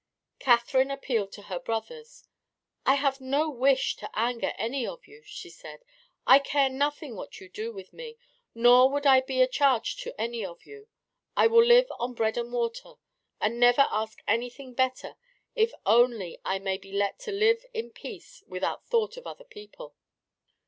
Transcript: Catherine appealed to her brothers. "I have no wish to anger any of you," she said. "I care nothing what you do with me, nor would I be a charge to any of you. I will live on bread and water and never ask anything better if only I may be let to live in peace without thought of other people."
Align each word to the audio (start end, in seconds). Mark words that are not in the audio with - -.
Catherine 0.39 0.89
appealed 0.89 1.31
to 1.33 1.43
her 1.43 1.59
brothers. 1.59 2.23
"I 2.87 2.95
have 2.95 3.21
no 3.21 3.51
wish 3.51 3.95
to 3.97 4.09
anger 4.17 4.51
any 4.57 4.83
of 4.87 5.05
you," 5.05 5.21
she 5.23 5.51
said. 5.51 5.85
"I 6.25 6.39
care 6.39 6.69
nothing 6.71 7.15
what 7.15 7.39
you 7.39 7.47
do 7.47 7.71
with 7.71 7.93
me, 7.93 8.17
nor 8.55 8.89
would 8.89 9.05
I 9.05 9.21
be 9.21 9.43
a 9.43 9.47
charge 9.47 9.97
to 9.97 10.19
any 10.19 10.43
of 10.43 10.65
you. 10.65 10.87
I 11.37 11.45
will 11.45 11.63
live 11.63 11.85
on 11.99 12.15
bread 12.15 12.35
and 12.35 12.51
water 12.51 12.95
and 13.39 13.59
never 13.59 13.85
ask 13.91 14.17
anything 14.27 14.73
better 14.73 15.17
if 15.53 15.71
only 15.85 16.41
I 16.43 16.57
may 16.57 16.79
be 16.79 16.91
let 16.91 17.19
to 17.19 17.31
live 17.31 17.63
in 17.71 17.91
peace 17.91 18.43
without 18.47 18.87
thought 18.87 19.17
of 19.17 19.27
other 19.27 19.45
people." 19.45 19.93